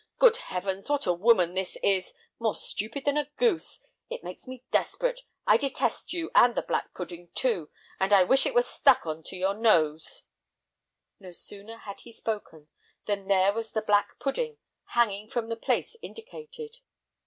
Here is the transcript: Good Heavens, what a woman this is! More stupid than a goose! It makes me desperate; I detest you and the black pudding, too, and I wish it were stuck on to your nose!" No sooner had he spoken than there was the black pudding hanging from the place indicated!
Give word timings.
Good 0.17 0.37
Heavens, 0.37 0.89
what 0.89 1.05
a 1.05 1.13
woman 1.13 1.53
this 1.53 1.77
is! 1.83 2.11
More 2.39 2.55
stupid 2.55 3.05
than 3.05 3.17
a 3.17 3.29
goose! 3.37 3.79
It 4.09 4.23
makes 4.23 4.47
me 4.47 4.63
desperate; 4.71 5.21
I 5.45 5.57
detest 5.57 6.11
you 6.11 6.31
and 6.33 6.55
the 6.55 6.63
black 6.63 6.95
pudding, 6.95 7.29
too, 7.35 7.69
and 7.99 8.11
I 8.11 8.23
wish 8.23 8.47
it 8.47 8.55
were 8.55 8.63
stuck 8.63 9.05
on 9.05 9.21
to 9.25 9.35
your 9.37 9.53
nose!" 9.53 10.23
No 11.19 11.31
sooner 11.31 11.77
had 11.77 11.99
he 11.99 12.11
spoken 12.11 12.67
than 13.05 13.27
there 13.27 13.53
was 13.53 13.73
the 13.73 13.81
black 13.83 14.17
pudding 14.17 14.57
hanging 14.85 15.29
from 15.29 15.49
the 15.49 15.55
place 15.55 15.95
indicated! 16.01 16.77